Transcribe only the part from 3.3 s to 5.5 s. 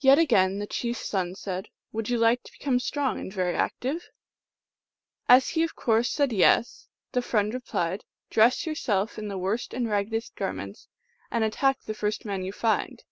very active?" And as